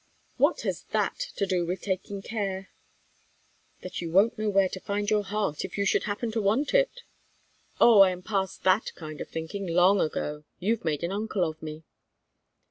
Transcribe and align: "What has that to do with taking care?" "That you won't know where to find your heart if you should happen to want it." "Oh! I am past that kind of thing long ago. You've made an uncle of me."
"What 0.37 0.61
has 0.61 0.85
that 0.93 1.19
to 1.35 1.45
do 1.45 1.63
with 1.63 1.83
taking 1.83 2.23
care?" 2.23 2.71
"That 3.81 4.01
you 4.01 4.09
won't 4.09 4.35
know 4.35 4.49
where 4.49 4.67
to 4.67 4.79
find 4.79 5.07
your 5.07 5.21
heart 5.23 5.63
if 5.63 5.77
you 5.77 5.85
should 5.85 6.05
happen 6.05 6.31
to 6.31 6.41
want 6.41 6.73
it." 6.73 7.03
"Oh! 7.79 7.99
I 8.01 8.09
am 8.09 8.23
past 8.23 8.63
that 8.63 8.95
kind 8.95 9.21
of 9.21 9.27
thing 9.29 9.47
long 9.67 10.01
ago. 10.01 10.43
You've 10.57 10.83
made 10.83 11.03
an 11.03 11.11
uncle 11.11 11.47
of 11.47 11.61
me." 11.61 11.83